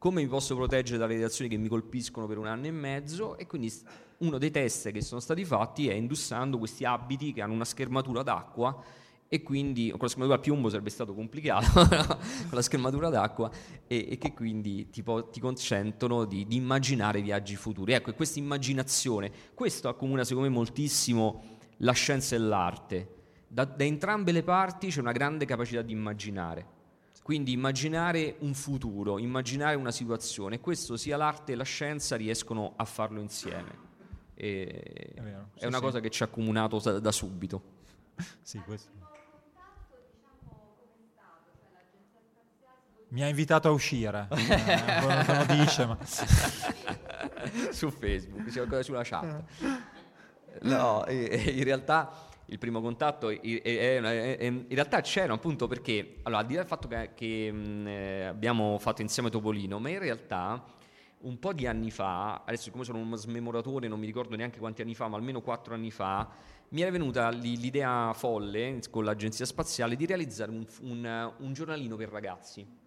[0.05, 3.47] come mi posso proteggere dalle radiazioni che mi colpiscono per un anno e mezzo e
[3.47, 3.73] quindi
[4.19, 8.23] uno dei test che sono stati fatti è indossando questi abiti che hanno una schermatura
[8.23, 8.85] d'acqua
[9.27, 13.51] e quindi con la schermatura a piombo sarebbe stato complicato con la schermatura d'acqua
[13.87, 17.95] e, e che quindi ti, ti consentono di, di, immaginare viaggi futuri.
[17.95, 21.43] Ecco, questa immaginazione, questo accomuna secondo me moltissimo
[21.79, 23.09] la scienza e l'arte.
[23.49, 26.74] Da, da entrambe le parti c'è una grande capacità di immaginare.
[27.25, 32.85] Quindi immaginare un futuro, immaginare una situazione, questo sia l'arte e la scienza riescono a
[32.85, 33.79] farlo insieme.
[34.35, 35.23] E è,
[35.61, 35.83] è una sì.
[35.83, 37.63] cosa che ci ha accomunato da, da subito.
[38.43, 38.91] Sì, questo.
[43.09, 45.99] Mi ha invitato a uscire, eh, non lo dice, ma...
[47.71, 49.45] Su Facebook, c'è qualcosa sulla chat.
[50.61, 56.41] No, in realtà il primo contatto è, è, è, in realtà c'era appunto perché, allora,
[56.41, 59.99] al di là del fatto che, che mh, eh, abbiamo fatto insieme Topolino, ma in
[59.99, 60.65] realtà
[61.21, 64.83] un po' di anni fa, adesso come sono un smemoratore, non mi ricordo neanche quanti
[64.83, 66.29] anni fa, ma almeno quattro anni fa,
[66.69, 72.09] mi era venuta l'idea folle con l'agenzia spaziale di realizzare un, un, un giornalino per
[72.09, 72.83] ragazzi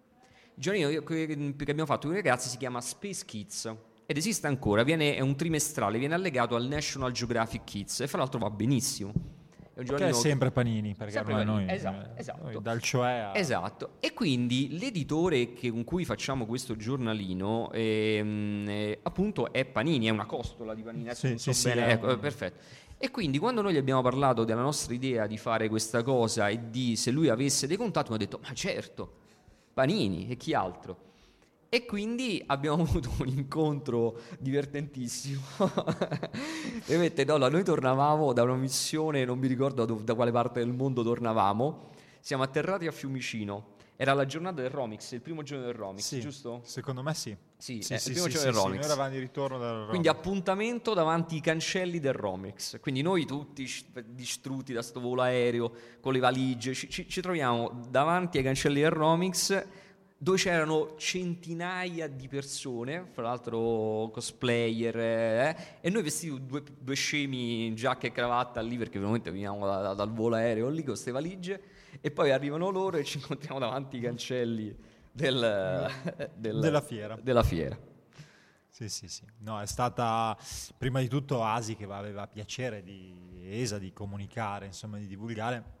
[0.58, 3.72] il giornalino che abbiamo fatto con i ragazzi si chiama Space Kids
[4.06, 8.18] ed esiste ancora, viene, è un trimestrale, viene allegato al National Geographic Kids e fra
[8.18, 9.12] l'altro va benissimo.
[9.78, 11.64] È un giornalino che è sempre Panini, perché sempre panini.
[11.66, 12.42] Noi, esatto, eh, esatto.
[12.42, 13.38] Noi dal cioè a...
[13.38, 20.06] Esatto, e quindi l'editore che, con cui facciamo questo giornalino ehm, eh, appunto è Panini,
[20.06, 22.60] è una costola di Panini, sì, sì, so sì, bene, ecco, perfetto.
[22.98, 26.70] E quindi quando noi gli abbiamo parlato della nostra idea di fare questa cosa e
[26.70, 29.12] di se lui avesse dei contatti, mi ha detto, ma certo,
[29.74, 31.06] Panini e chi altro?
[31.70, 35.42] E quindi abbiamo avuto un incontro divertentissimo.
[36.86, 40.72] e no, noi tornavamo da una missione, non mi ricordo da, da quale parte del
[40.72, 41.90] mondo tornavamo.
[42.20, 43.76] Siamo atterrati a Fiumicino.
[44.00, 46.60] Era la giornata del Romix, il primo giorno del Romix, sì, giusto?
[46.62, 47.36] Secondo me sì.
[47.56, 48.76] Sì, sì, eh, sì il primo sì, giorno del Romix.
[48.76, 49.88] Noi eravamo di ritorno dal Romix.
[49.88, 52.78] Quindi appuntamento davanti ai cancelli del Romix.
[52.78, 53.68] Quindi noi tutti
[54.06, 58.80] distrutti da sto volo aereo, con le valigie, ci, ci, ci troviamo davanti ai cancelli
[58.80, 59.66] del Romix
[60.20, 67.66] dove c'erano centinaia di persone, fra l'altro cosplayer, eh, e noi vestiti due, due, scemi
[67.66, 70.92] in giacca e cravatta lì perché veramente veniamo da, da, dal volo aereo lì con
[70.92, 71.62] queste valigie,
[72.00, 74.76] e poi arrivano loro e ci incontriamo davanti ai cancelli
[75.12, 75.88] del,
[76.34, 77.16] del, della fiera.
[77.22, 77.78] Della fiera.
[78.68, 79.24] Sì, sì, sì.
[79.38, 80.36] No, è stata
[80.76, 85.76] prima di tutto Asi che aveva piacere di ESA, di comunicare, insomma, di divulgare.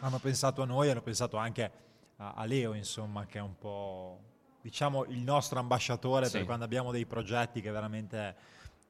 [0.00, 1.87] Hanno pensato a noi, hanno pensato anche
[2.20, 4.20] a, Leo, insomma, che è un po'
[4.60, 6.38] diciamo il nostro ambasciatore sì.
[6.38, 8.36] per quando abbiamo dei progetti che veramente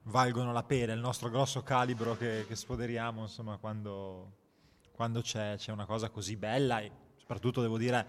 [0.05, 4.33] valgono la pena, il nostro grosso calibro che, che sfoderiamo, insomma, quando,
[4.93, 8.07] quando c'è, c'è, una cosa così bella e soprattutto devo dire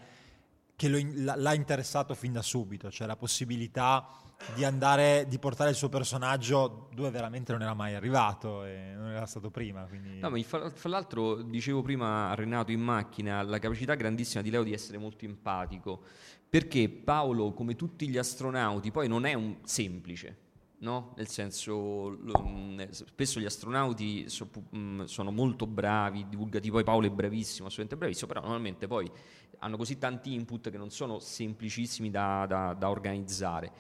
[0.80, 0.98] che lo,
[1.36, 4.08] l'ha interessato fin da subito, cioè la possibilità
[4.56, 9.10] di andare, di portare il suo personaggio dove veramente non era mai arrivato e non
[9.10, 9.84] era stato prima.
[9.84, 10.20] Quindi...
[10.20, 14.64] No, fra, fra, l'altro dicevo prima a Renato in macchina la capacità grandissima di Leo
[14.64, 16.02] di essere molto empatico,
[16.48, 20.38] perché Paolo, come tutti gli astronauti, poi non è un semplice.
[20.82, 21.14] No?
[21.18, 27.10] Nel senso, mm, spesso gli astronauti so, mm, sono molto bravi, divulgativi, poi Paolo è
[27.10, 29.12] bravissimo, assolutamente bravissimo, però normalmente poi
[29.60, 33.72] hanno così tanti input che non sono semplicissimi da, da, da organizzare.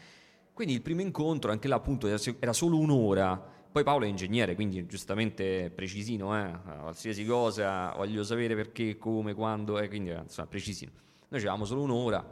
[0.53, 3.57] Quindi il primo incontro, anche là appunto, era solo un'ora.
[3.71, 6.51] Poi Paolo è ingegnere, quindi giustamente precisino, eh?
[6.81, 9.87] qualsiasi cosa, voglio sapere perché, come, quando, eh?
[9.87, 10.91] quindi insomma precisino.
[11.29, 12.25] Noi avevamo solo un'ora,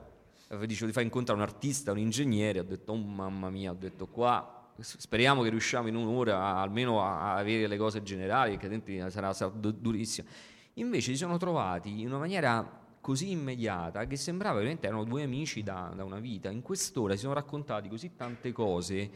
[0.65, 4.08] dicevo di far incontrare un artista, un ingegnere, ho detto, oh mamma mia, ho detto
[4.08, 9.33] qua, speriamo che riusciamo in un'ora almeno a, avere le cose generali, perché altrimenti sarà,
[9.33, 10.27] sarà durissimo.
[10.73, 15.63] Invece si sono trovati in una maniera così immediata che sembrava veramente erano due amici
[15.63, 16.49] da, da una vita.
[16.49, 19.09] In quest'ora si sono raccontati così tante cose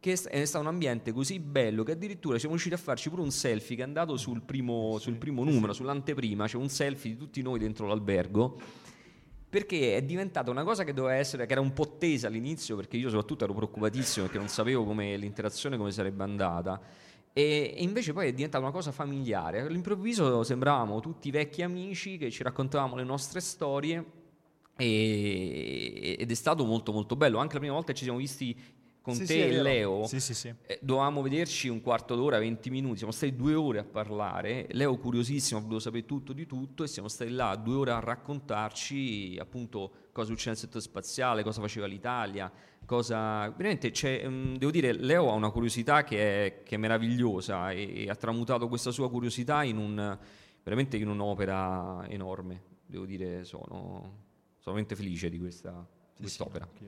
[0.00, 3.30] che è stato un ambiente così bello che addirittura siamo riusciti a farci pure un
[3.30, 7.40] selfie che è andato sul primo, sul primo numero, sull'anteprima, c'è un selfie di tutti
[7.40, 8.60] noi dentro l'albergo
[9.54, 12.96] perché è diventata una cosa che doveva essere, che era un po' tesa all'inizio perché
[12.96, 16.80] io soprattutto ero preoccupatissimo perché non sapevo come l'interazione come sarebbe andata
[17.32, 19.60] e, invece poi è diventata una cosa familiare.
[19.60, 24.04] All'improvviso sembravamo tutti vecchi amici che ci raccontavamo le nostre storie
[24.76, 27.38] e, ed è stato molto molto bello.
[27.38, 28.60] Anche la prima volta che ci siamo visti
[29.04, 32.96] con sì, te sì, e Leo, sì, eh, dovevamo vederci un quarto d'ora, 20 minuti,
[32.96, 36.86] siamo stati due ore a parlare, Leo curiosissimo, ha voluto sapere tutto di tutto e
[36.86, 41.84] siamo stati là due ore a raccontarci appunto cosa succede nel settore spaziale, cosa faceva
[41.84, 42.50] l'Italia,
[42.86, 43.50] cosa...
[43.50, 43.92] Veramente,
[44.24, 48.14] um, devo dire, Leo ha una curiosità che è, che è meravigliosa e, e, ha
[48.14, 50.18] tramutato questa sua curiosità in un,
[50.62, 55.86] veramente in un'opera enorme, devo dire, sono, sono veramente felice di questa,
[56.16, 56.66] quest'opera.
[56.78, 56.86] Sì,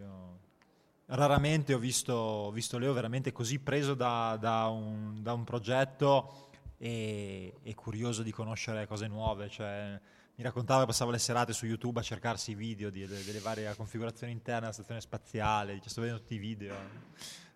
[1.06, 7.54] raramente ho visto, visto, Leo veramente così preso da, da, un, da un, progetto e,
[7.62, 9.48] e, curioso di conoscere cose nuove.
[9.48, 10.00] Cioè,
[10.34, 13.40] mi raccontava che passava le serate su YouTube a cercarsi i video di, delle, delle
[13.40, 16.74] varie configurazioni interne della stazione spaziale, dice sto vedendo tutti i video.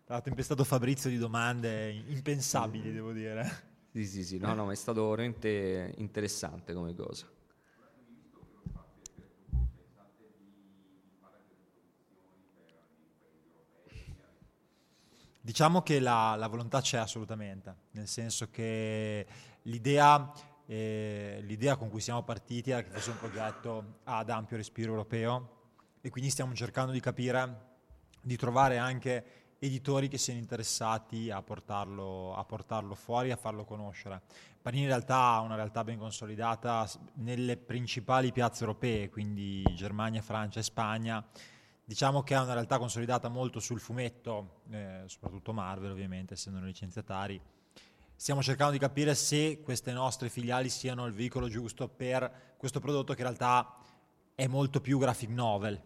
[0.06, 3.68] Ha tempestato Fabrizio di domande impensabili, devo dire.
[3.92, 7.26] Sì, sì, sì, no, no, ma è stato veramente interessante come cosa.
[15.42, 19.26] Diciamo che la, la, volontà c'è assolutamente, nel senso che
[19.62, 20.30] l'idea,
[20.66, 25.58] eh, l'idea, con cui siamo partiti era che fosse un progetto ad ampio respiro europeo
[26.02, 27.68] e quindi stiamo cercando di capire,
[28.20, 29.24] di trovare anche
[29.60, 34.20] editori che siano interessati a portarlo, a portarlo fuori, a farlo conoscere.
[34.60, 40.60] Panini in realtà ha una realtà ben consolidata nelle principali piazze europee, quindi Germania, Francia
[40.60, 41.24] e Spagna,
[41.90, 46.68] Diciamo che è una realtà consolidata molto sul fumetto, eh, soprattutto Marvel ovviamente, essendo noi
[46.68, 47.42] licenziatari.
[48.14, 53.12] Stiamo cercando di capire se queste nostre filiali siano il veicolo giusto per questo prodotto
[53.14, 53.76] che in realtà
[54.36, 55.82] è molto più graphic novel,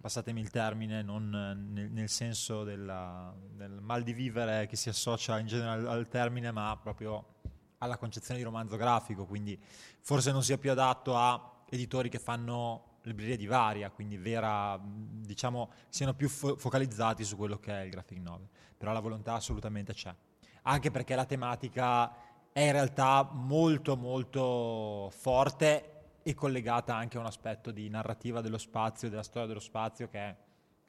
[0.00, 5.38] passatemi il termine, non nel, nel senso della, del mal di vivere che si associa
[5.38, 7.34] in genere al, al termine, ma proprio
[7.78, 9.56] alla concezione di romanzo grafico, quindi
[10.00, 15.70] forse non sia più adatto a editori che fanno librerie di varia, quindi vera, diciamo,
[15.88, 18.48] siano più fo- focalizzati su quello che è il graphic novel.
[18.76, 20.14] Però la volontà assolutamente c'è.
[20.62, 22.12] Anche perché la tematica
[22.52, 25.92] è in realtà molto molto forte
[26.22, 30.18] e collegata anche a un aspetto di narrativa dello spazio, della storia dello spazio che
[30.18, 30.36] è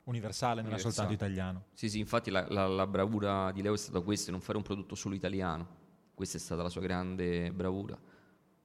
[0.06, 1.66] universale, non è soltanto italiano.
[1.74, 4.64] Sì, sì, infatti la, la, la bravura di Leo è stata questa, non fare un
[4.64, 5.86] prodotto solo italiano.
[6.16, 7.98] Questa è stata la sua grande bravura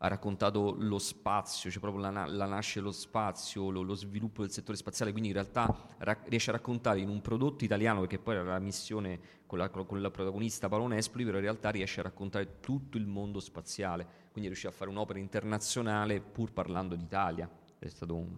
[0.04, 4.50] ha raccontato lo spazio, cioè proprio la, la nasce lo spazio, lo, lo, sviluppo del
[4.50, 8.34] settore spaziale, quindi in realtà ra- riesce a raccontare in un prodotto italiano, perché poi
[8.34, 12.02] era la missione con la, con la protagonista Paolo Nespoli, però in realtà riesce a
[12.02, 17.86] raccontare tutto il mondo spaziale, quindi riesce a fare un'opera internazionale pur parlando d'Italia, è
[17.86, 18.36] stato un,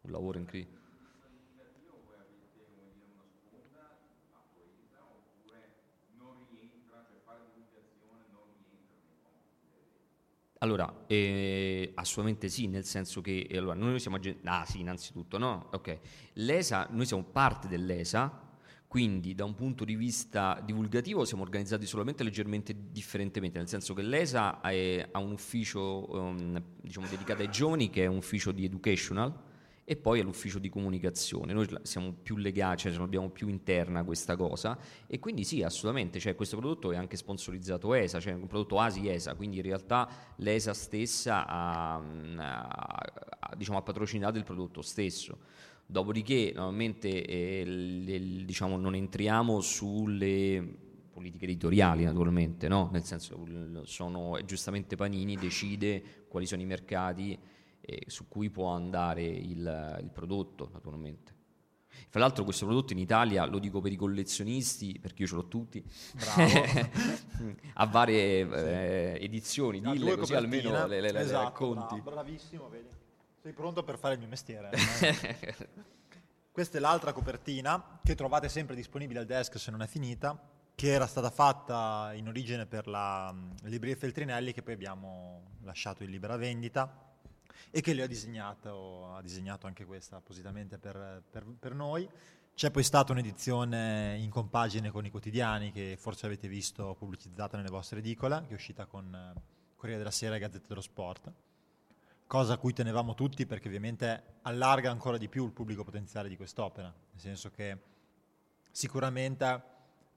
[0.00, 0.77] un lavoro incredibile.
[10.60, 15.68] Allora, eh, assolutamente sì, nel senso che eh, allora, noi siamo ah sì, innanzitutto, no?
[15.72, 15.98] Ok.
[16.34, 18.46] L'ESA, noi siamo parte dell'ESA,
[18.88, 24.02] quindi da un punto di vista divulgativo siamo organizzati solamente leggermente differentemente, nel senso che
[24.02, 28.64] l'ESA è, ha un ufficio um, diciamo, dedicato ai giovani che è un ufficio di
[28.64, 29.46] educational
[29.90, 31.54] e poi all'ufficio di comunicazione.
[31.54, 36.34] Noi siamo più legati, cioè abbiamo più interna questa cosa e quindi sì, assolutamente, cioè,
[36.34, 41.46] questo prodotto è anche sponsorizzato ESA, cioè un prodotto ASI-ESA, quindi in realtà l'ESA stessa
[41.46, 45.38] ha, ha, diciamo, ha patrocinato il prodotto stesso.
[45.86, 52.90] Dopodiché, normalmente eh, le, diciamo, non entriamo sulle politiche editoriali naturalmente, no?
[52.92, 53.42] nel senso
[53.84, 57.38] sono giustamente Panini decide quali sono i mercati
[57.88, 61.36] eh, su cui può andare il, il prodotto, naturalmente.
[62.10, 65.48] Fra l'altro questo prodotto in Italia, lo dico per i collezionisti, perché io ce l'ho
[65.48, 65.82] tutti,
[67.74, 72.00] ha varie eh, edizioni, no, dille così almeno le, le, le esatto, racconti.
[72.00, 72.88] Bravo, bravissimo, vedi.
[73.40, 74.70] Sei pronto per fare il mio mestiere.
[74.70, 75.66] Eh?
[76.52, 80.38] Questa è l'altra copertina che trovate sempre disponibile al desk se non è finita,
[80.74, 86.02] che era stata fatta in origine per la um, libreria Feltrinelli che poi abbiamo lasciato
[86.02, 87.07] in libera vendita
[87.70, 92.08] e che lui ha disegnato, ha disegnato anche questa appositamente per, per, per noi.
[92.54, 97.70] C'è poi stata un'edizione in compagine con i quotidiani che forse avete visto pubblicizzata nelle
[97.70, 99.40] vostre edicole, che è uscita con eh,
[99.76, 101.32] Corriere della Sera e Gazzetta dello Sport,
[102.26, 106.36] cosa a cui tenevamo tutti perché ovviamente allarga ancora di più il pubblico potenziale di
[106.36, 107.78] quest'opera, nel senso che
[108.72, 109.62] sicuramente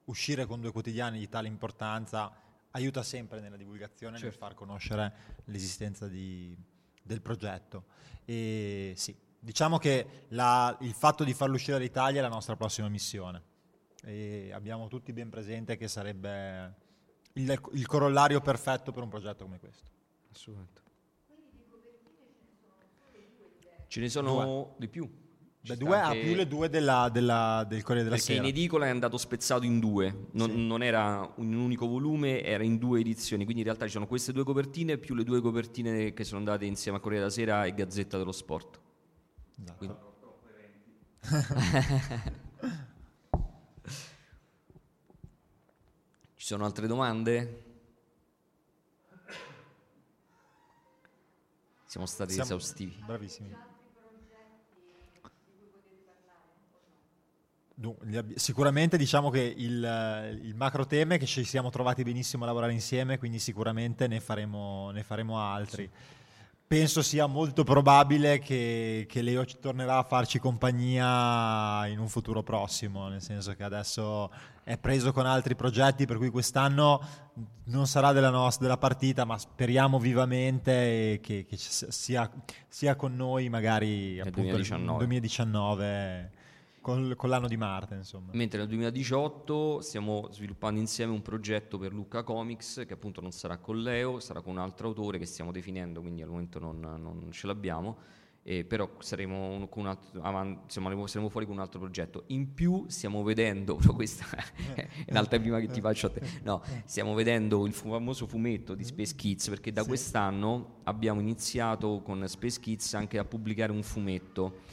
[0.06, 2.32] uscire con due quotidiani di tale importanza
[2.72, 4.30] aiuta sempre nella divulgazione, certo.
[4.30, 5.14] nel far conoscere
[5.46, 6.58] l'esistenza di,
[7.02, 7.86] del progetto.
[8.26, 12.88] E sì, diciamo che la, il fatto di farlo uscire dall'Italia è la nostra prossima
[12.90, 13.50] missione
[14.04, 16.74] e abbiamo tutti ben presente che sarebbe
[17.34, 19.90] il, il corollario perfetto per un progetto come questo.
[20.32, 20.82] Assolutamente.
[23.88, 24.74] Ce ne sono due.
[24.78, 25.21] di più.
[25.64, 28.42] Beh, due ha più le due della, della, del Corriere della Perché Sera.
[28.42, 30.66] in edicola è andato spezzato in due, non, sì.
[30.66, 34.32] non, era un unico volume, era in due edizioni, quindi in realtà ci sono queste
[34.32, 37.76] due copertine più le due copertine che sono andate insieme a Corriere della Sera e
[37.76, 38.80] Gazzetta dello Sport.
[39.62, 40.10] Esatto.
[46.34, 47.66] ci sono altre domande?
[51.86, 53.00] Siamo stati Siamo esaustivi.
[53.06, 53.56] Bravissimi.
[58.36, 62.74] Sicuramente diciamo che il, il, macro tema è che ci siamo trovati benissimo a lavorare
[62.74, 65.84] insieme, quindi sicuramente ne faremo, ne faremo altri.
[65.84, 66.20] Sì.
[66.68, 73.10] Penso sia molto probabile che, che Leo tornerà a farci compagnia in un futuro prossimo,
[73.10, 74.32] nel senso che adesso
[74.64, 77.02] è preso con altri progetti, per cui quest'anno
[77.66, 82.32] non sarà della, nostra, della partita, ma speriamo vivamente che, che sia,
[82.70, 84.98] sia, con noi magari nel 2019.
[84.98, 86.32] 2019
[86.82, 88.32] con, con, l'anno di Marte, insomma.
[88.34, 93.58] Mentre nel 2018 stiamo sviluppando insieme un progetto per Lucca Comics, che appunto non sarà
[93.58, 97.32] con Leo, sarà con un altro autore che stiamo definendo, quindi al momento non, non
[97.32, 98.20] ce l'abbiamo.
[98.44, 102.24] Eh, però saremo, con altro, avanti, insomma, saremo fuori con un altro progetto.
[102.28, 104.26] In più stiamo vedendo, questa
[104.74, 108.84] è un'altra prima che ti faccio a te, no, stiamo vedendo il famoso fumetto di
[108.84, 109.88] Space Kids perché da sì.
[109.90, 114.71] quest'anno abbiamo iniziato con Space Kids anche a pubblicare un fumetto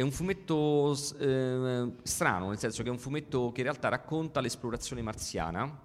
[0.00, 4.40] è un fumetto eh, strano, nel senso che è un fumetto che in realtà racconta
[4.40, 5.78] l'esplorazione marziana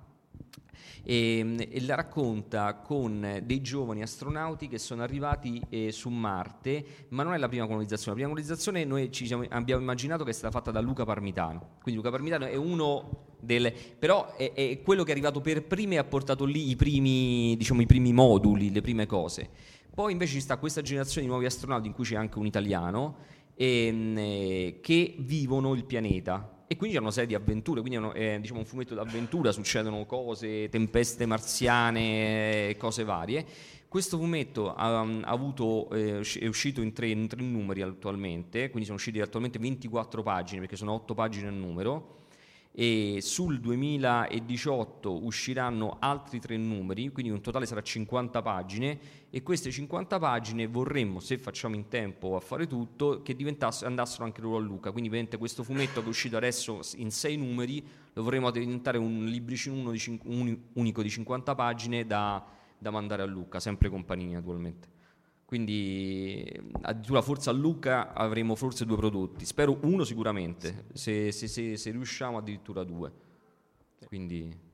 [1.04, 7.24] e, e, la racconta con dei giovani astronauti che sono arrivati eh, su Marte, ma
[7.24, 8.18] non è la prima colonizzazione.
[8.18, 11.72] La prima colonizzazione noi siamo, abbiamo immaginato che è stata fatta da Luca Parmitano.
[11.82, 15.96] Quindi Luca Parmitano è uno Del, però è, è, quello che è arrivato per prima
[15.96, 19.50] e ha portato lì i primi, diciamo, i primi moduli, le prime cose.
[19.94, 23.34] Poi invece ci sta questa generazione di nuovi astronauti in cui c'è anche un italiano
[23.56, 28.36] ehm, eh, che vivono il pianeta e quindi c'è una serie di avventure, quindi è
[28.36, 33.46] eh, diciamo un fumetto d'avventura, succedono cose, tempeste marziane, cose varie.
[33.88, 38.86] Questo fumetto ha, ha avuto, eh, è uscito in tre, in tre, numeri attualmente, quindi
[38.86, 42.25] sono usciti attualmente 24 pagine perché sono 8 pagine a numero
[42.78, 49.00] e sul 2018 usciranno altri tre numeri, quindi un totale sarà 50 pagine
[49.30, 53.34] e queste 50 pagine vorremmo, se facciamo in tempo a fare tutto, che
[53.84, 54.92] andassero anche loro a Luca.
[54.92, 59.24] Quindi vedete questo fumetto che è uscito adesso in 6 numeri lo vorremmo diventare un
[59.24, 62.46] libricino di, un, unico di 50 pagine da,
[62.78, 64.95] da mandare a Luca, sempre con Panini naturalmente.
[65.46, 66.44] Quindi
[66.82, 71.92] addirittura forse a Lucca avremo forse due prodotti, spero uno sicuramente, se, se, se, se
[71.92, 73.12] riusciamo addirittura due.
[74.08, 74.65] Quindi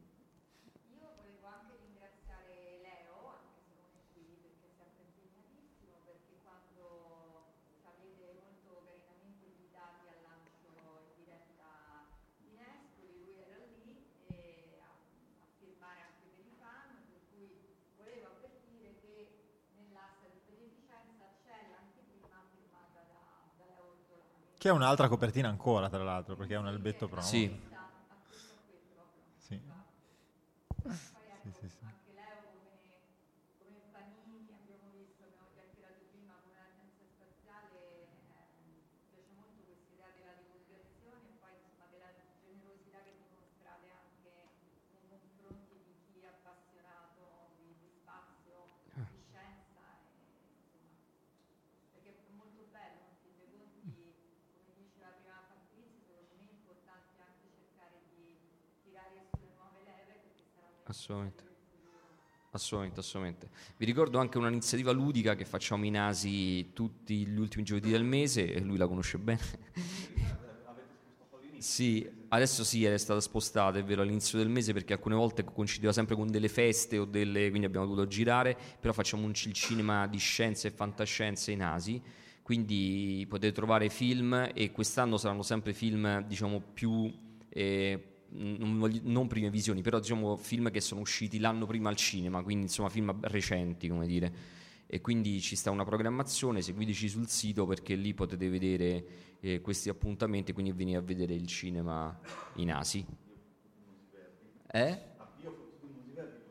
[24.62, 27.26] Che è un'altra copertina ancora, tra l'altro, perché è un albetto promo.
[27.26, 27.50] Sì.
[29.40, 29.60] Sì.
[60.92, 61.44] Assolutamente.
[62.52, 63.50] Assolutamente, assolutamente.
[63.78, 68.54] Vi ricordo anche un'iniziativa ludica che facciamo in Asi tutti gli ultimi giovedì del mese
[68.54, 69.40] e lui la conosce bene.
[71.60, 75.94] sì, adesso sì, è stata spostata, è vero, all'inizio del mese perché alcune volte coincideva
[75.94, 80.18] sempre con delle feste o delle, quindi abbiamo dovuto girare, però facciamo un cinema di
[80.18, 82.02] scienze e fantascienze in Asi,
[82.42, 87.10] quindi potete trovare film e quest'anno saranno sempre film, diciamo, più...
[87.48, 92.42] Eh, non, non, prime visioni, però diciamo film che sono usciti l'anno prima al cinema,
[92.42, 94.60] quindi insomma film recenti, come dire.
[94.88, 99.06] E quindi ci sta una programmazione, seguiteci sul sito perché lì potete vedere
[99.40, 102.18] eh, questi appuntamenti, quindi venire a vedere il cinema
[102.56, 103.06] in Asi.
[104.68, 105.00] Eh?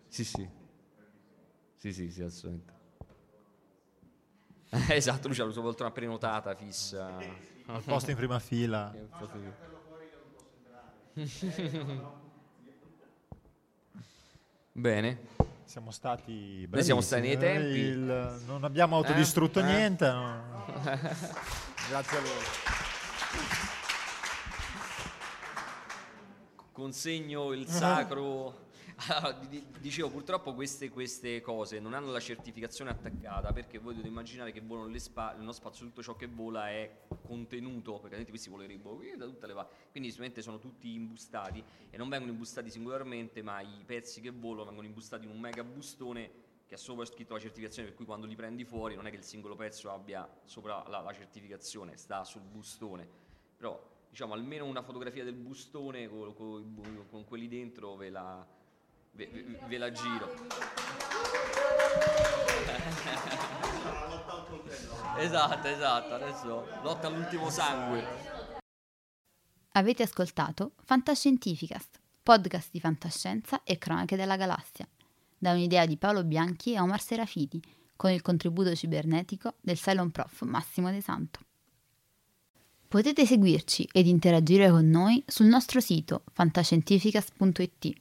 [0.08, 0.48] Sì, sì.
[1.76, 2.78] Sì, sì, sì, assolutamente.
[4.94, 7.18] esatto, lui c'ha la sua poltrona prenotata, fissa.
[7.66, 8.94] Al posto in prima fila.
[14.72, 15.18] Bene.
[15.64, 17.78] Siamo stati Noi siamo stati nei tempi.
[17.78, 19.62] Il, non abbiamo autodistrutto eh?
[19.62, 20.06] niente.
[20.06, 20.10] Eh?
[20.10, 20.42] No.
[21.88, 22.30] Grazie a voi.
[26.72, 28.69] Consegno il sacro
[29.08, 29.32] Ah,
[29.78, 34.60] dicevo, purtroppo queste, queste, cose non hanno la certificazione attaccata perché voi dovete immaginare che
[34.60, 39.24] volano spa- nello spazio tutto ciò che vola è contenuto, perché altrimenti questi volerebbero da
[39.24, 39.74] tutte le parti.
[39.90, 44.66] Quindi sicuramente sono tutti imbustati e non vengono imbustati singolarmente, ma i pezzi che volano
[44.66, 48.26] vengono imbustati in un mega bustone che ha sopra scritto la certificazione, per cui quando
[48.26, 52.22] li prendi fuori non è che il singolo pezzo abbia sopra la, la certificazione, sta
[52.24, 53.08] sul bustone.
[53.56, 58.58] Però diciamo almeno una fotografia del bustone con, con, con quelli dentro ve la
[59.12, 60.28] ve, ve, ve la giro.
[65.18, 68.04] esatto, esatto, adesso lotta all'ultimo sangue.
[69.72, 74.88] Avete ascoltato Fantascientificast, podcast di fantascienza e cronache della galassia,
[75.38, 77.62] da un'idea di Paolo Bianchi e Omar Serafiti,
[77.96, 81.40] con il contributo cibernetico del Cylon Prof Massimo De Santo.
[82.88, 88.00] Potete seguirci ed interagire con noi sul nostro sito fantascientificast.it